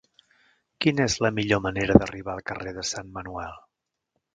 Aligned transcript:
Quina 0.85 1.05
és 1.11 1.19
la 1.27 1.31
millor 1.41 1.63
manera 1.67 2.01
d'arribar 2.01 2.37
al 2.37 2.45
carrer 2.51 2.77
de 2.83 2.91
Sant 2.95 3.17
Manuel? 3.21 3.59